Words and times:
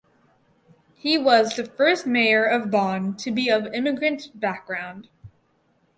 He 0.95 1.19
was 1.19 1.55
the 1.55 1.63
first 1.63 2.07
mayor 2.07 2.43
of 2.43 2.71
Bonn 2.71 3.15
to 3.17 3.29
be 3.29 3.49
of 3.49 3.67
immigrant 3.71 4.29
background. 4.33 5.09